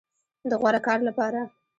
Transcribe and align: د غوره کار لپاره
د 0.49 0.51
غوره 0.61 0.79
کار 0.87 0.99
لپاره 1.07 1.39